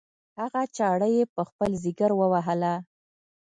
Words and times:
هغه 0.39 0.61
چاړه 0.75 1.07
یې 1.15 1.23
په 1.35 1.41
خپل 1.49 1.71
ځګر 1.83 2.11
ووهله. 2.15 2.73